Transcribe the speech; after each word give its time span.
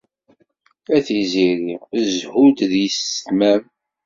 A 0.95 0.97
Tiziri, 1.05 1.73
zzhu 2.09 2.45
d 2.69 2.71
yessetma-m. 2.81 3.63